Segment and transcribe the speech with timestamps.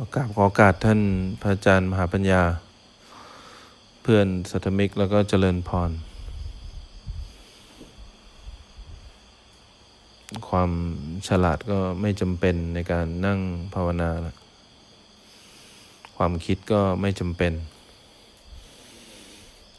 [0.00, 1.00] โอกาสขอโอกาสท่าน
[1.42, 2.42] พระอาจารย์มหาปัญญา
[4.02, 5.90] เพื่อนสัตมิกแล้วก็เจริญพร
[10.48, 10.70] ความ
[11.28, 13.38] ฉลาดก็ไม่จำเป็นในการนั่ง
[13.74, 14.32] ภาวนาละ
[16.16, 17.52] ความคิดก็ไม่จำเป็น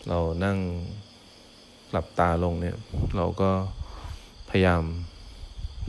[0.07, 0.57] เรานั่ง
[1.91, 2.75] หลับตาลงเนี่ย
[3.17, 3.51] เราก็
[4.49, 4.83] พยายาม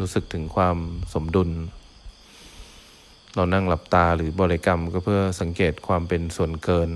[0.01, 0.77] รู้สึกถึงความ
[1.15, 1.51] สมดุล
[3.39, 6.89] เรานั่งหลับตาหรือบริกรรมก็เพื่อสังเกตความเป็นส่วนเกิน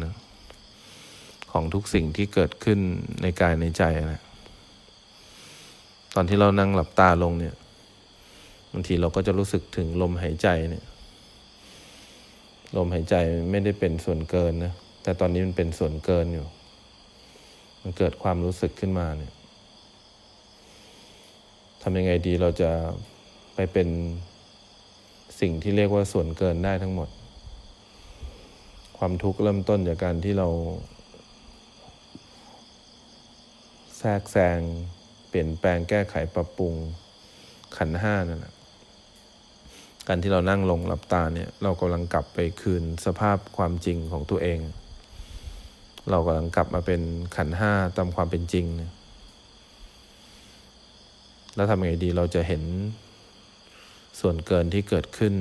[1.51, 2.79] ของทุกสิ่งที่เกิดขึ้น
[3.23, 3.83] ในกายในใจ
[4.13, 4.23] นะ
[6.15, 7.55] ตอนที่เรานั่งหลับตาลงเนี่ย
[8.73, 10.85] บางทีเราก็จะรู้สึกถึงลมหายใจเนี่ย
[12.77, 13.15] ลมหายใจ
[13.51, 16.47] ไม่ได้เป็นส่วนเกินนะแต่ตอนนี้มันเป็นส่วนเกินอยู่
[17.83, 19.33] มันเกิดความรู้สึกขึ้นมาเนี่ย
[21.83, 22.71] ทำยังไงดีเราจะ
[23.55, 23.89] ไปเป็น
[25.41, 27.09] สิ่งที่เรียกว่าส่วนเกินได้ทั้งหมด
[28.98, 30.48] ความทุกข์เริ่มต้นจากการที่เรา
[33.98, 34.61] แทรกแซง
[35.29, 36.73] เปลี่ยนแปลงแก้ไขปรับปรุง
[37.77, 38.55] ขันห้านั่นแหละ
[40.09, 44.61] การที่เรานั่งลงหลับตาเนี่ย เรากำลังกลับไปคืนสภาพความจริงของตัวเอง
[46.11, 47.03] เรากำลังกลับมาเป็น
[47.37, 48.67] ขันห้าตามความเป็นจริง
[51.55, 52.62] แล้วทำยังไงดีเราจะเห็น
[54.21, 55.35] ส่วนเกินที่เกิดขึ้น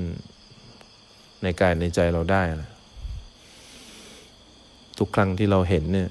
[1.44, 2.70] ในกายในใจเราได้นะ
[4.98, 6.10] ทุกครั้งที่เราเห็นเนี่ย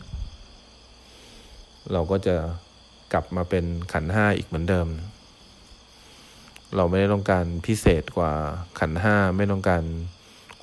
[1.92, 2.36] เราก็จะ
[3.12, 4.88] กลับมาเป็นขันห้าอีกเหมือนเดิม
[6.77, 8.33] เราไม่ได้ต้องการพิเศษกว่า
[8.81, 9.83] ขันห้าไม่ต้องการ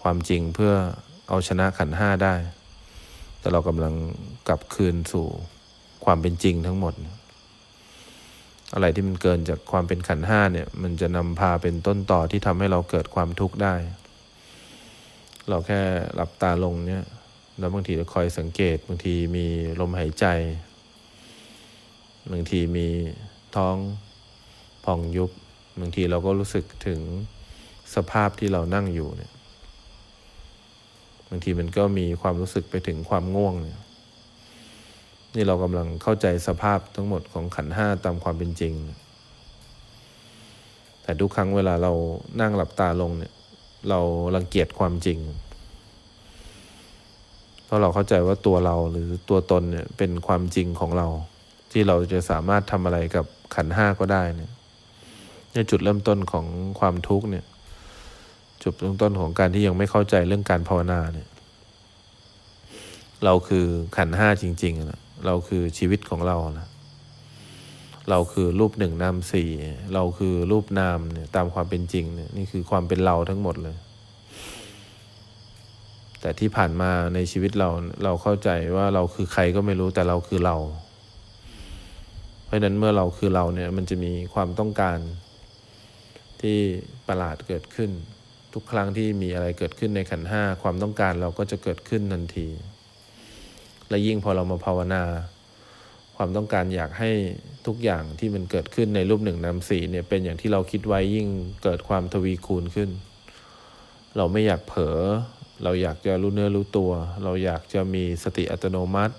[0.01, 0.73] ความจริงเพื่อ
[1.29, 2.35] เอาชนะขันห้าได้
[3.39, 3.93] แต่เรากำลัง
[4.47, 5.25] กลับคืนสู่
[6.05, 6.93] ความเป็นจริงทั้งหมด
[8.73, 13.75] อะไรที่มันเกินจากความเป็นขันห้าเนี่ย มันจะนำพาเป็นต้นต่อที่ทำให้เราเกิดความทุกข์ได้
[15.49, 15.79] เราแค่
[16.15, 17.03] หลับตาลงเนี่ย
[17.59, 19.45] แล้วบางทีเราคอยสังเกต บางทีมี
[19.79, 20.25] ลมหายใจ
[22.31, 22.87] บางทีมี
[23.55, 23.75] ท้อง
[24.85, 25.31] พองยุบ
[25.79, 26.99] บางทีเราก็รู้สึกถึง
[27.95, 29.31] สภาพที่เรานั่งอยู่เนี่ย
[31.29, 33.79] บางทีมันก็มีความรู้สึกไปถึงความง่วงเนี่ย
[35.37, 38.73] นี่เรากำลังเข้าใจสภาพทั้งหมดของขันห้าตามความเป็นจริง
[41.01, 41.91] แต่ทุกครั้งเวลาเรา
[42.41, 43.33] นั่งหลับตาลงเนี่ย
[43.89, 43.99] เรา
[44.35, 45.19] รังเกียจความจริง
[47.65, 51.07] เพราะเราเข้าใจว่าตัวเราหรือตัวตนเนี่ยเป็นความจริงของเรา
[51.71, 53.25] ที่เราจะสามารถทำอะไรกับ
[53.55, 54.51] ขันห้าก็ได้เนี่ย
[55.53, 56.45] นี่จุดเริ่มต้นของ
[56.79, 57.45] ความทุกข์เนี่ย
[58.63, 61.27] จุดเริ่มต้นของการที่ยังไม่เข้าใจเรื่องการภาวนาเนี่ย
[63.23, 63.65] เราคือ
[63.97, 66.67] ขันห้าจริงๆนะ เราคือชีวิตของเรานะ
[68.09, 69.49] เราคือรูปหนึ่งนามสี่
[69.93, 73.77] เราคือรูปนามเนี่ยตามความเป็นจริงเนี่ยนี่คือความเป็นเราทั้งหมดเลย
[76.21, 77.69] แต่ที่ผ่านมาในชีวิตเรา
[78.03, 80.55] เราเข้าใจว่าเราคือใครก็ไม่รู้แต่เราคือเรา
[82.45, 84.97] เพราะนั้นเมื่อเราคือเราเนี่ยมันจะมีความต้องการ
[86.41, 86.57] ที่
[87.07, 87.91] ประหลาดเกิดขึ้น
[88.53, 92.47] ทุกครั้งที่มีอะไรเกิดขึ้นในขันห้าความต้องการเราก็จะเกิดขึ้นทันที
[93.89, 95.03] และยิ่งพอเรามาภาวนา
[96.15, 97.11] ความต้องการอยากให้
[97.67, 101.27] ทุกอย่างที่มันเกิดขึ้นในรูปหนึ่งนามสี่เนี่ยเป็นอย่างที่เราคิดไว้ยิ่ง
[101.63, 102.89] เกิดความทวีคูณขึ้น
[104.17, 104.97] เราไม่อยากเผลอ
[105.63, 106.91] เราอยากจะรู้เนื้อรู้ตัว
[107.23, 109.15] เราอยากจะมีสติอัตโนมัติ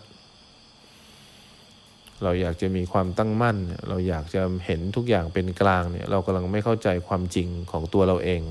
[2.23, 3.57] เราอยากจะมีความตั้งมั่น
[3.89, 8.43] เราอยากจะเห็นทุกอย่างเป็นกลางเนี่ย เรากำลังไม่เข้าใจความจริงของตัวเราเอง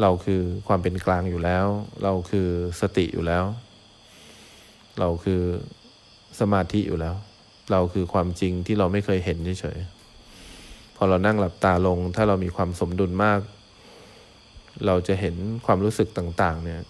[0.00, 1.66] เราคือความเป็นกลางอยู่แล้ว
[2.02, 2.48] เราคือ
[2.80, 3.44] สติอยู่แล้ว
[5.00, 5.40] เราคือ
[6.40, 7.14] สมาธิอยู่แล้ว
[7.72, 13.40] เราคือความจริงที่เราไม่เคยเห็นเฉยๆพอเรานั่งหลับตาลง ถ้าเรามีความสมดุลมาก
[14.86, 15.36] เราจะเห็น
[15.66, 16.80] ความรู้สึกต่าง ๆ เนี่ย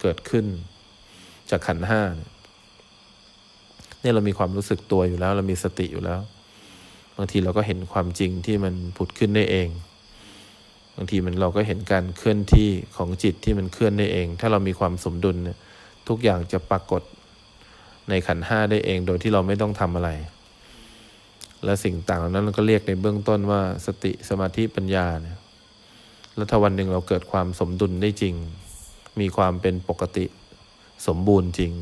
[0.00, 0.46] เกิดขึ้น
[1.50, 2.02] จากขันห้า
[4.00, 6.20] เนี่ยเรามีความรู้สึกตัวอยู่แล้ว เรามีสติอยู่แล้ว
[7.16, 9.68] บางทีเราก็เห็นความจริงที่มันผุดขึ้นได้เอง
[10.96, 15.58] บางทีมันเราก็เห็นการเคลื่อนที่ของจิตที่มันเคลื่อนได้เอง ถ้าเรามีความสมดุลเนี่ย
[16.08, 17.02] ทุกอย่างจะปรากฏ
[18.08, 20.10] ในขันห้าได้เองโดยที่เราไม่ต้องทำอะไร
[21.64, 25.38] และสิ่งต่างนั้นก็เรียกในเบื้องต้นว่าสติสมาธิปัญญาเนี่ย
[26.36, 28.34] แล้วถ้าวันหนึ่งเราเกิดความสมดุลได้จริง
[29.20, 30.24] มีความเป็นปกติ
[31.06, 31.72] สมบูรณ์จริง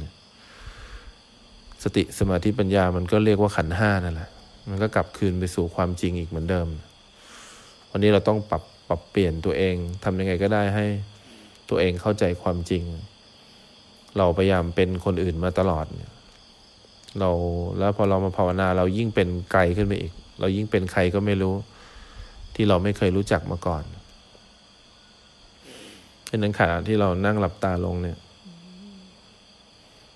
[1.85, 4.31] สติสมาธิปัญญามันก็เรียกว่าขันห้านั่นแหละ
[4.69, 6.69] มันก็กลับคืนไปสู่ความจริงอีกเหมือนเดิม
[7.91, 10.87] วันนี้เราต้องปรับปรับเปลี่ยนตัวเองทำยังไงก็ได้ให้
[11.69, 12.85] ตัวเองเข้าใจความจริง
[14.19, 17.31] เราพยายามเป็นคนอื่นมาตลอดเเรา
[17.79, 21.55] แล้วพอเรามาภาวนา เรายิ่งเป็นไกลขึ้นไปอีก เรายิ่งเป็นใครก็ไม่รู้
[22.55, 23.83] ที่เราไม่เคยรู้จักมาก่อน
[26.29, 28.19] ฉะนั้นขณะที่เรานั่งหลับตาลงเนี่ย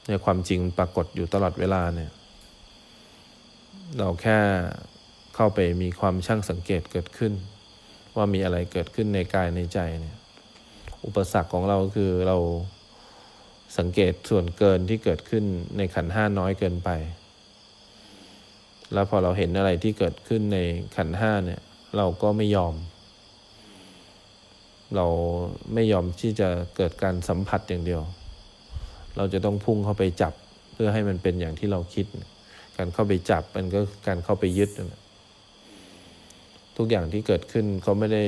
[0.07, 2.11] เนี่ยความจริงปรากฏอยู่ตลอดเวลาเนี่ย
[3.99, 4.39] เราแค่
[5.35, 7.33] เข้าไปมีความช่างสังเกตเกิดขึ้น
[8.17, 10.17] ว่ามีอะไรเกิดขึ้นในกายในใจเนี่ย
[11.07, 12.37] อุปสรรคของเราคือเรา
[13.79, 15.45] สังเกตส่วนเกินที่เกิดขึ้น
[15.77, 16.91] ในขันห้าน้อยเกินไป
[18.93, 20.59] แล้วพอเราเห็นอะไรที่เกิดขึ้นใน
[20.97, 21.61] ขันห้าเนี่ย
[21.97, 22.75] เราก็ไม่ยอม
[24.97, 25.07] เรา
[25.75, 28.03] ไม่ยอมที่จะเกิดการสัมผัสอย่างเดียว
[29.17, 30.33] เราจะต้องพุ่งเข้าไปจับ
[30.73, 32.07] เพื่อให้มันเป็นอย่างที่เราคิด
[32.77, 34.71] การเข้าไปจับมันก็การเข้าไปยึด
[36.77, 38.25] ทุกอย่างที่เกิดขึ้นเขาไม่ได้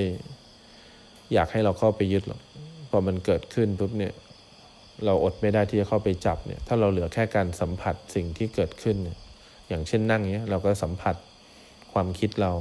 [1.35, 2.41] อยากให้เราเข้าไปยึดหรอก
[2.91, 4.15] พอมันเกิดขึ้นปุ๊บเนี่ย
[5.05, 8.97] เราอดไม่ได้ที่จะเข้าไปจับเนี่ยถ้าเราเหลือแค่การสัมผัสสิ่งที่เกิดขึ้น
[9.69, 11.17] อย่างเช่นนั่งเนี้ยเราก็สัมผัส
[11.93, 12.53] ความคิดเรา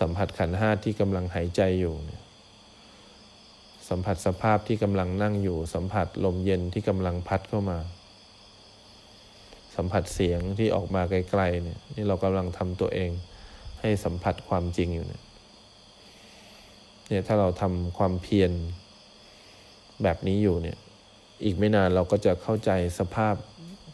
[0.00, 2.22] สัมผัสขันห้าที่กำลังหายใจอยู่เนี่ย
[3.88, 7.78] สัมผัสสภาพที่กำลังนั่งอยู่ สัมผัสลมเย็นที่กำลังพัดเข้ามา
[9.76, 13.10] สัมผัสเสียงที่ออกมาไกลๆเนี่ยนี่เรากำลังทำตัวเอง
[13.80, 15.22] ให้สัมผัสความจริงอยู่เนี่ย
[17.08, 18.52] เนี่ยถ้าเราทำความเพียร
[20.02, 20.78] แบบนี้อยู่เนี่ย
[21.44, 23.34] อีกไม่นานเราก็จะเข้าใจสภาพ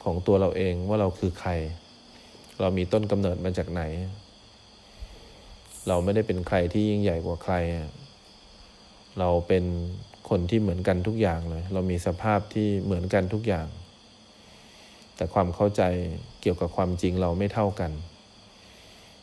[0.03, 1.51] ของตัวเราเองว่าเราคือใคร
[2.61, 3.83] เรามีต้นกำเนิดมาจากไหน
[5.89, 7.55] เราไม่ได้เป็นใครที่ยิ่งใหญ่กว่าใคร
[9.19, 9.65] เราเป็น
[10.29, 13.67] คนที่เหมือนกันทุกอย่างเลย เรามีสภาพที่เหมือนกันทุกอย่าง
[15.17, 15.83] แต่ความเข้าใจ
[16.41, 17.93] เกี่ยวกับความจริงเราไม่เท่ากัน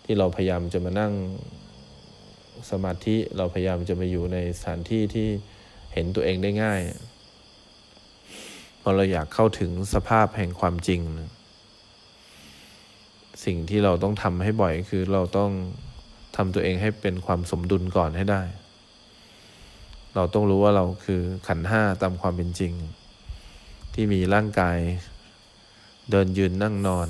[0.06, 1.14] ที่เราพยายามจะมานั่ง
[2.72, 5.28] สมาธิเราพยายามจะมาอยู่ในสถานที่ที่
[5.94, 6.82] เห็นตัวเองได้ง่าย
[8.88, 11.32] พราะเราอยากเข้าถึงสภาพแห่งความจริงนะ
[13.46, 15.52] สิ่งที่เราต้องทำให้บ่อยคือเราต้อง
[16.36, 18.42] ทำตัวเองให้เป็นความสมดุลก่อนให้ได้
[20.16, 22.74] เราต้องรู้ว่าเราคือขันห้าตามความเป็นจริง
[23.94, 24.78] ที่มีร่างกาย
[26.12, 27.08] เดินยืนนั่งนอน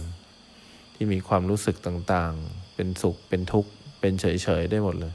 [0.95, 5.13] ที่มีความรู้สึกต่างๆ เป็นสุขเป็นทุกข์ เป็นเฉยๆ ได้หมดเลย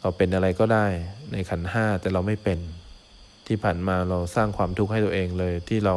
[0.00, 0.86] เราเป็นอะไรก็ได้
[1.32, 2.60] ในขันห้าแต่เราไม่เป็น
[3.46, 5.96] ที่ผ่านมาเราสร้างความทุกข์ให้ตัวเองเลยที่เรา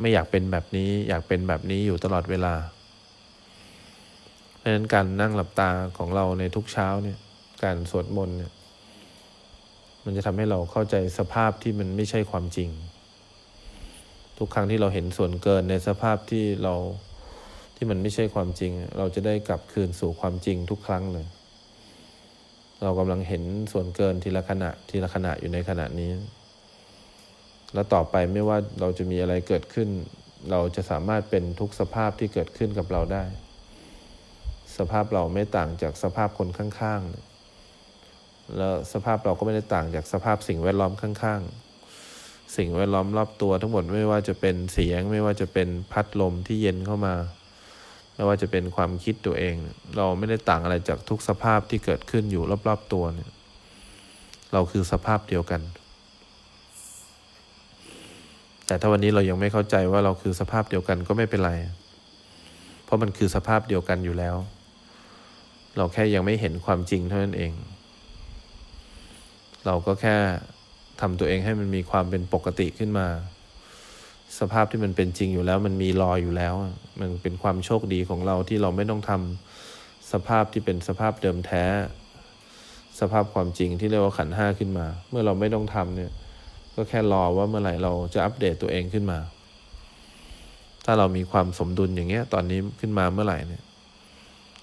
[0.00, 2.54] ไม่อยากเป็นแบบนี้ อยากเป็นแบบนี้อยู่ตลอดเวลา
[4.56, 7.18] เพราะฉะนั้นการนั่งหลับตาของเราในทุกเช้าเนี่ย
[7.64, 8.52] การสวดมนต์เนี่ย
[10.04, 12.70] มันจะทำให้เราเข้าใจสภาพที่มันไม่ใช่ความจริง
[14.38, 16.74] ทุกครั้งที่เราเห็นส่วนเกินในสภาพที่เรา
[17.76, 21.26] ที่มันไม่ใช่ความจริง เราจะได้กลับคืนสู่ความจริงทุกครั้งเลย
[22.82, 23.42] เรากำลังเห็น
[23.72, 26.10] ส่วนเกินทีละขณะทีละขณะอยู่ในขณะนี้
[27.74, 29.88] แล้วต่อไปไม่ว่าเราจะมีอะไรเกิดขึ้น
[30.50, 33.24] เราจะสามารถเป็นทุกสภาพที่เกิดขึ้นกับเราได้
[34.76, 47.14] สภาพเราไม่ต่างจากสภาพคนข้างๆ แล้วสภาพเราก็ไม่ได้ต่างจากสภาพสิ่งแวดล้อมข้างๆ สิ่งแวดล้อมรอบตัวทั้งหมดไม่ว่าจะเป็นเสียงไม่ว่าจะเป็นพัดลมที่เย็นเข้ามา
[48.20, 49.54] ไม่ว่าจะเป็นความคิดตัวเอง
[49.96, 53.30] เราไม่ได้ต่างอะไรจากทุกสภาพที่เกิดขึ้นอยู่รอบๆตัวเนี่ย
[54.52, 55.60] เราคือสภาพเดียวกัน
[58.66, 61.52] แต่ถ้าวันนี้เรายังไม่เข้าใจว่าเราคือสภาพเดียวกันก็ไม่เป็นไร
[62.84, 64.36] เพราะมันคือสภาพเดียวกันอยู่แล้ว
[65.76, 67.52] เราแค่ยังไม่เห็นความจริงเท่านั้นเอง
[69.66, 70.16] เราก็แค่
[71.00, 73.06] ทำตัวเองให้มันมีความเป็นปกติขึ้นมา
[74.38, 76.54] สภาพที่มันเป็นจริงอยู่แล้ว มันมีรออยู่แล้ว
[77.00, 81.64] มันเป็นความโชคดีของเราที่เราไม่ต้องทำสภาพที่เป็นสภาพเดิมแท้
[83.00, 86.12] สภาพความจริงที่เรียกว่าขันห้าขึ้นมา เมื่อเราไม่ต้องทำเนี่ย
[86.74, 89.18] ก็แค่รอว่าเมื่อไหร่เราจะอัปเดตตัวเองขึ้นมา
[90.84, 93.64] ถ้าเรามีความสมดุลอย่างเงี้ย ตอนนี้ขึ้นมาเมื่อไหร่เนี่ย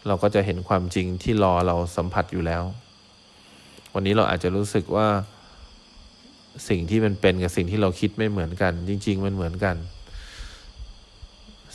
[0.07, 2.63] เราก็จะเห็นความจริงที่รอเราสัมผัสอยู่แล้ว
[3.93, 5.07] วันนี้เราอาจจะรู้สึกว่า
[6.69, 9.75] สิ่งที่มันเป็นกับสิ่งที่เราคิดไม่เหมือนกัน จริง ๆ มันเหมือนกัน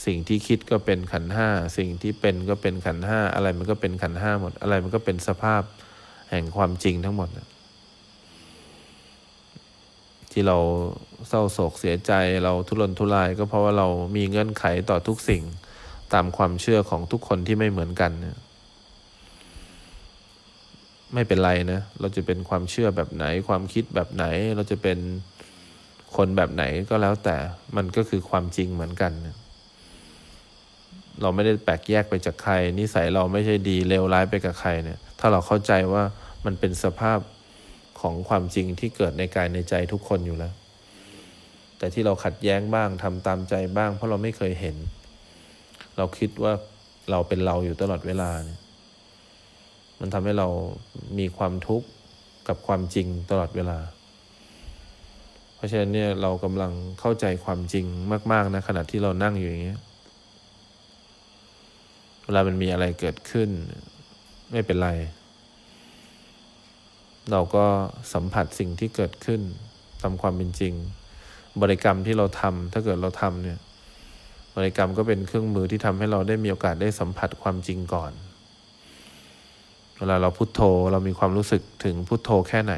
[0.05, 1.49] สิ่งที่คิดก็เป็นขันห้า
[1.79, 5.63] สิ่งที่เป็นก็เป็นขันห้าอะไรมันก็เป็นขันห้าหมด อะไรมันก็เป็นสภาพ
[6.31, 7.29] แห่งความจริงทั้งหมด
[10.33, 10.59] ที่เรา
[11.29, 12.13] เศร้าโศกเสียใจ
[12.45, 13.87] เราทุรนทุรายก็เพราะว่าเรา
[14.17, 15.43] มีเงื่อนไขต่อทุกสิ่ง
[16.13, 18.37] ตามความเชื่อของทุกคนที่ไม่เหมือนกันเนี่ย
[21.15, 24.25] ไม่เป็นไรนะ เราจะเป็นความเชื่อแบบไหน ความคิดแบบไหน
[24.57, 24.99] เราจะเป็น
[26.17, 27.37] คนแบบไหนก็แล้วแต่
[27.77, 29.37] มันก็คือความจริงเหมือนกันนะ
[31.21, 36.03] เราไม่ได้แปลกแยกไปจากใคร นิสัยเราไม่ใช่ดีเลวร้ายไปกับใครเนี่ย ถ้าเราเข้าใจว่า
[36.45, 37.19] มันเป็นสภาพ
[38.01, 40.55] ของความจริงที่เกิดในกายในใจทุกคนอยู่แล้ว
[41.79, 44.77] แต่ที่เราขัดแย้งบ้างทำตามใจบ้าง เพราะเราไม่เคยเห็น
[45.97, 46.53] เราคิดว่า
[47.11, 48.59] เราเป็นเราอยู่ตลอดเวลาเนี่ย
[50.05, 50.49] มันทำให้เรา
[51.19, 51.87] มีความทุกข์
[52.49, 53.79] กับความจริงตลอดเวลา
[55.55, 57.87] เพราะฉะนั้นเนี่ยเรากำลังเข้าใจความจริง
[58.33, 59.81] มากๆนะขณะที่เรานั่งอยู่อย่างเงี้ย
[62.25, 63.51] เวลามันมีอะไรเกิดขึ้น
[64.51, 64.91] ไม่เป็นไร
[67.31, 67.65] เราก็
[68.13, 69.41] สัมผัสสิ่งที่เกิดขึ้น
[70.03, 70.75] ตามความเป็นจริง
[71.63, 73.59] บริกรรมที่เราทำถ้าเกิดเราทำเนี่ย
[74.57, 78.13] บริกรรมก็เป็นเครื่องมือที่ทำให้เราได้มีโอกาสได้สัมผัสความจริงก่อน
[79.99, 80.61] เวลาเราพุโทโธ
[80.93, 82.75] เรามีความรู้สึกถึงพุโทโธแค่ไหน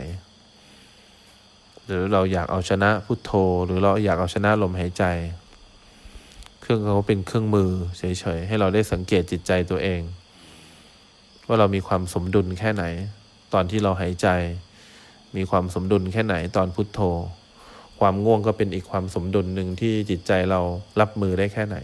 [1.86, 3.32] หรือเราอยากเอาชนะพุโทโธ
[3.66, 5.04] หรือเราอยากเอาชนะลมหายใจ
[6.60, 10.00] เครื่องเขาเป็นเครื่องมือเฉยๆให้เราได้สังเกตจิตใจตัวเอง
[11.46, 12.84] ว่าเรามีความสมดุลแค่ไหน
[13.52, 14.28] ตอนที่เราหายใจ
[15.36, 17.00] มีความสมดุลแค่ไหนตอนพุโทโธ
[18.00, 20.60] ความง่วงก็เป็นอีกความสมดุลหนึ่งที่จิตใจเรา
[21.00, 21.76] รับมือได้แค่ไหน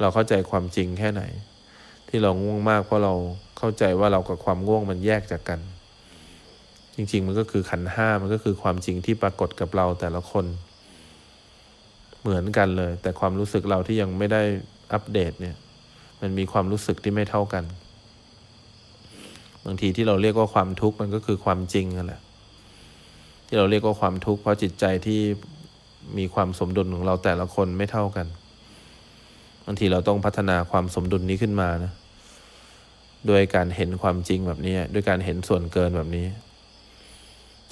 [0.00, 1.22] เราเข้าใจความจริงแค่ไหน
[2.08, 3.14] ที่เราง่วงมาก เพราะเรา
[3.58, 5.60] เข้าใจว่าเรากับความง่วงมันแยกจากกัน
[6.94, 10.44] จริง ๆ มันก็คือขันห้ามันก็คือความจริงที่ปรากฏกับเราแต่ละคน
[12.20, 14.42] เหมือนกันเลย แต่ความรู้สึกเราที่ยังไม่ได้
[14.92, 15.56] อัปเดตเนี่ย
[16.20, 17.64] มันมีความรู้สึกที่ไม่เท่ากัน
[19.64, 22.20] บางทีที่เราเรียกว่าความทุกข์มันก็คือความจริงนั่นแหละ
[23.46, 25.20] ที่เราเรียกว่าความทุกข์เพราะจิตใจที่
[26.18, 28.26] มีความสมดุลของเราแต่ละคนไม่เท่ากัน
[29.66, 31.92] บางทีเราต้องพัฒนาความสมดุลนี้ขึ้นมานะ
[33.30, 36.26] ด้วยการเห็นความจริงแบบนี้ ด้วยการเห็นส่วนเกินแบบนี้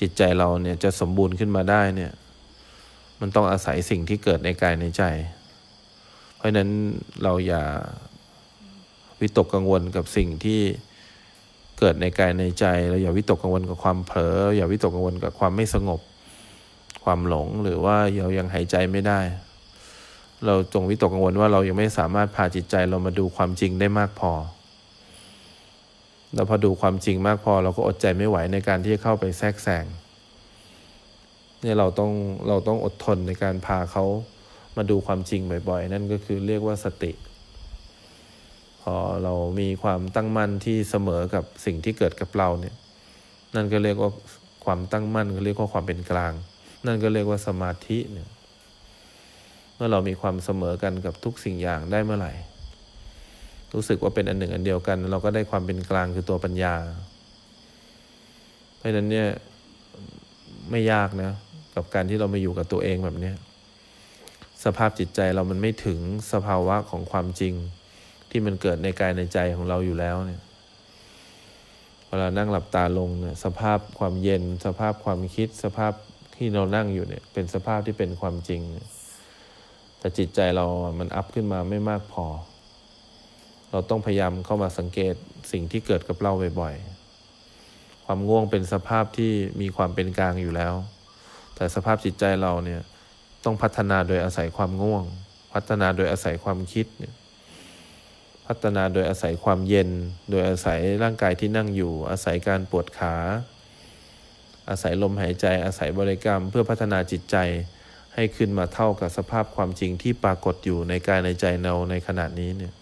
[0.00, 2.12] จิตใจเราเนี่ยจะสมบูรณ์ขึ้นมาได้เนี่ย
[3.20, 5.02] มันต้องอาศัยสิ่งที่เกิดในกายในใจ
[6.36, 6.70] เพราะนั้น
[7.22, 7.64] เราอย่า
[9.20, 10.60] วิตกกังวลกับสิ่งที่
[11.78, 16.00] เกิดในกายในใจเราอย่าวิตกกังวลกับความเผลออย่าวิตกกังวลกับความไม่สงบ
[17.04, 19.20] ความหลงหรือว่าเรายังหายใจไม่ได้
[20.46, 24.32] เราจงวิตกกังวลว่าเรายังไม่สามารถพาจิตใจเรามาดูความจริงได้มากพอ
[26.34, 29.84] แล้วพอดูความจริงมากพอ เราก็อดใจไม่ไหวในการที่จะเข้าไปแทรกแซง
[31.60, 32.12] เนี่ยเราต้อง
[32.48, 34.04] เราต้องอดทนในการพาเขา
[34.76, 37.12] มาดูความจริงบ่อย ๆ นั่นก็คือเรียกว่าสติ
[38.82, 42.74] พอเรามีความตั้งมั่นที่เสมอกับสิ่งที่เกิดกับเราเนี่ย
[43.54, 44.10] นั่นก็เรียกว่า
[44.64, 46.32] ความตั้งมั่นก็เรียกว่าความเป็นกลาง
[46.86, 48.28] นั่นก็เรียกว่าสมาธิเนี่ย
[49.74, 52.32] เมื่อเรามีความเสมอกันกับทุกสิ่งอย่างได้เมื่อไหร่
[53.74, 56.74] รู้สึกว่าเป็นอันหนึ่งอันเดียวกัน เราก็ได้ความเป็นกลางคือตัวปัญญา
[58.76, 59.28] เพราะฉะนั้นเนี่ย
[60.70, 61.32] ไม่ยากนะ
[61.74, 63.32] กับการที่เรามาอยู่กับตัวเองแบบนี้
[64.64, 65.98] สภาพจิตใจเรามันไม่ถึง
[66.32, 67.54] สภาวะของความจริง
[68.30, 70.42] ที่มันเกิดในกายในใจของเราอยู่แล้วเนี่ย
[72.06, 75.92] เวลานั่งหลับตาลงเนี่ยสภาพความเย็น สภาพความคิด สภาพ
[76.36, 78.60] ที่เรานั่งอยู่เนี่ย เป็นสภาพที่เป็นความจริง
[80.04, 80.66] แต่จิตใจเรา
[80.98, 82.26] มันอัพขึ้นมาไม่มากพอ
[83.70, 85.14] เราต้องพยายามเข้ามาสังเกต
[85.52, 90.74] สิ่งที่เกิดกับเราบ่อยๆ ความง่วงเป็นสภาพที่มีความเป็นกลางอยู่แล้ว
[91.54, 92.82] แต่สภาพจิตใจเราเนี่ย
[93.44, 95.04] ต้องพัฒนาโดยอาศัยความง่วง
[95.52, 97.14] พัฒนาโดยอาศัยความคิดเนี่ย
[98.46, 99.90] พัฒนาโดยอาศัยความเย็น
[100.30, 103.16] โดยอาศัยร่างกายที่นั่งอยู่ อาศัยการปวดขา
[104.70, 107.36] อาศัยลมหายใจ อาศัยบริกรรม เพื่อพัฒนาจิตใจ
[108.14, 112.74] ให้ขึ้นมาเท่ากับสภาพความจริงที่ปรากฏอยู่ในกายในใจเราในขณะนี้เนี่ย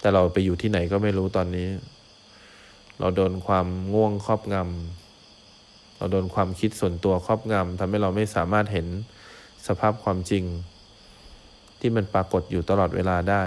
[0.00, 1.68] แต่เราไปอยู่ที่ไหนก็ไม่รู้ตอนนี้
[2.98, 8.86] เราโดนความง่วงครอบงำเราโดนความคิดส่วนตัวครอบงำทำให้เราไม่สามารถเห็น
[9.66, 10.44] สภาพความจริง
[11.80, 13.42] ที่มันปรากฏอยู่ตลอดเวลาได้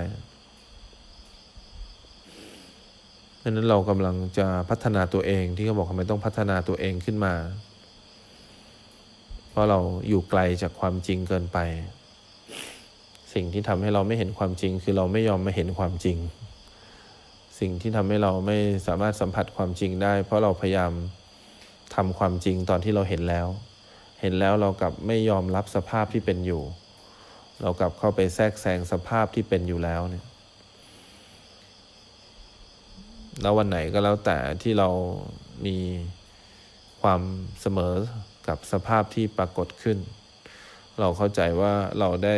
[3.41, 7.33] ดังนั้นเรากำลังจะพัฒนาตัวเองที่เขาบอกทำไมต้องพัฒนาตัวเองขึ้นมา
[9.49, 11.57] เพราะเราอยู่ไกลจากความจริงเกินไป
[13.33, 16.17] สิ่งที่ทำให้เราไม่เห็นความจริง คือเราไม่ยอมมาเห็นความจริง
[17.59, 20.91] สิ่งที่ทำให้เราไม่สามารถสัมผัสความจริงได้ เพราะเราพยายาม
[21.95, 23.47] ทำความจริงตอนที่เราเห็นแล้ว
[24.21, 26.61] เห็นแล้วเรากลับไม่ยอมรับสภาพที่เป็นอยู่
[27.61, 30.25] เรากลับเข้าไปแทรกแซงสภาพที่เป็นอยู่แล้วเนี่ย
[33.41, 34.89] แล้ววันไหนก็แล้วแต่ที่เรา
[35.65, 35.77] มี
[37.01, 37.21] ความ
[37.61, 37.95] เสมอ
[38.49, 39.97] กับสภาพที่ปรากฏขึ้น
[40.99, 42.37] เราเข้าใจว่าเราได้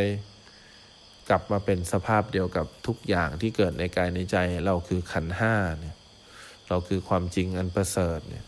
[1.30, 5.96] กลับมาเป็นสภาพเดียวกับทุกอย่างที่เกิดในกายในใจ เราคือขันห้าเนี่ย
[6.70, 8.46] เราคือความจริงอันประเสริฐเนี่ย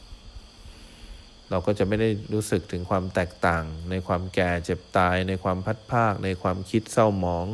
[1.50, 7.48] เราก็จะไม่ได้รู้สึกถึงความแตกต่าง ในความแก่เจ็บตาย ในความพัดภาค ในความคิดเศร้าหมอง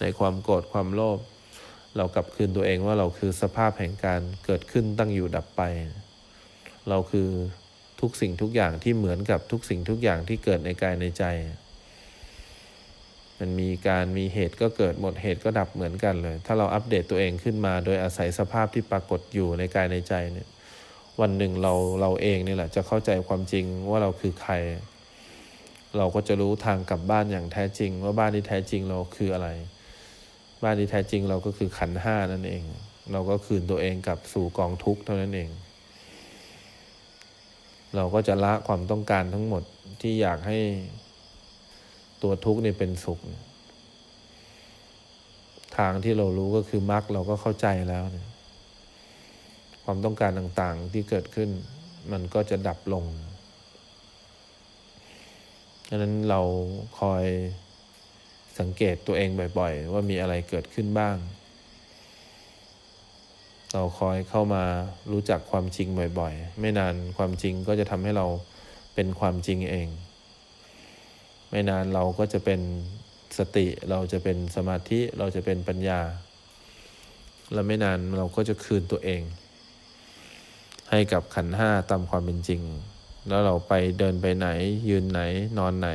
[0.00, 1.18] ในความโกรธความโลภ
[1.96, 5.62] เรากลับคืนตัวเองว่าเราคือสภาพแห่งการเกิดขึ้นตั้งอยู่ดับไป
[6.88, 7.28] เราคือ
[8.02, 11.24] ทุกสิ่งทุกอย่างที่เหมือนกับทุกสิ่งทุกอย่างที่เกิดในกายในใจ
[13.40, 20.48] มันมีการมีเหตุก็เกิดหมดเหตุก็ดับเหมือนกันเลย ถ้าเราอัปเดตตัวเองขึ้นมาโดยอาศัยสภาพที่ปรากฏอยู่ในกายในใจเนี่ย
[21.20, 24.54] วันหนึ่งเราเราเองนี่แหละจะเข้าใจความจริงว่าเราคือใคร
[25.96, 29.48] เราก็จะรู้ทางกลับบ้านอย่างแท้จริง ว่าบ้านที่แท้จริงเราคืออะไร
[30.62, 32.64] บ้านที่แท้จริงเราก็คือขันห้านั่นเอง
[33.12, 35.50] เราก็คืนตัวเองกลับสู่กองทุกข์เท่านั้นเอง
[37.96, 39.62] เราก็จะละความต้องการทั้งหมด
[40.00, 40.58] ที่อยากให้
[42.22, 43.20] ตัวทุกข์นี่ยเป็นสุข
[45.78, 48.28] ทางที่เรารู้ก็คือมรรคเราก็เข้าใจแล้วเนี่ย
[49.84, 51.50] ความต้องการต่างๆที่เกิดขึ้น
[52.12, 53.04] มันก็จะดับลง
[55.88, 56.40] ดังนั้นเรา
[57.00, 57.24] คอย
[58.58, 61.16] สังเกตตัวเองบ่อย ๆ ว่ามีอะไรเกิดขึ้นบ้าง
[63.72, 64.64] เราคอยเข้ามา
[65.12, 65.88] รู้จักความจริง
[66.18, 68.26] บ่อยๆ ไม่นานความจริงก็จะทำให้เรา
[68.94, 69.88] เป็นความจริงเอง
[71.50, 72.60] ไม่นานเราก็จะเป็น
[73.38, 76.00] สติ เราจะเป็นสมาธิ เราจะเป็นปัญญา
[77.52, 79.22] และไม่นานเราก็จะคืนตัวเอง
[80.90, 82.62] ให้กับขันห้าตามความเป็นจริง
[83.28, 84.48] แล้วเราไปเดินไปไหน
[84.88, 85.20] ยืนไหน
[85.58, 85.88] นอนไหน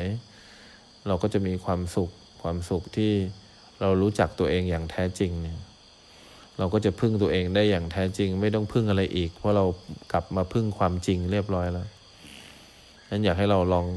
[1.08, 2.10] เราก็จะมีความสุข
[2.42, 3.14] ความสุขที่
[3.82, 5.60] เรารู้จักตัวเองอย่างแท้จริงเนี่ย
[6.58, 9.66] เราก็จะพึ่งตัวเองได้อย่างแท้จริง ไม่ต้องพึ่งอะไรอีก เพราะเรา
[10.12, 11.88] กลับมาพึ่งความจริงเรียบร้อยแล้ว
[13.10, 13.88] นั้นอยากให้เราลอง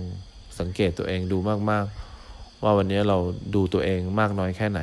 [0.60, 1.38] สังเกตตัวเองดู
[1.70, 1.84] มาก
[2.24, 3.18] ๆ ว่าวันนี้เรา
[3.54, 4.82] ดูตัวเองมากน้อยแค่ไหน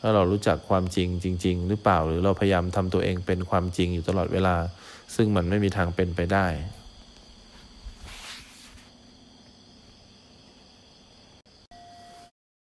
[0.00, 4.56] ถ้าเรารู้จักความจริงจริง ๆ หรือเปล่าหรือเราพยายามทำตัวเองเป็นความจริงอยู่ตลอดเวลา
[5.14, 6.46] ซึ่งมันไม่มีทางเป็นไปได้